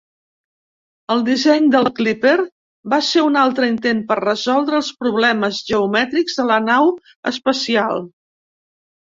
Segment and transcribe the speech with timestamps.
[1.15, 2.33] El disseny del Kliper
[2.93, 6.91] va ser un altre intent per resoldre els problemes geomètrics de la nau
[7.35, 8.05] espacial.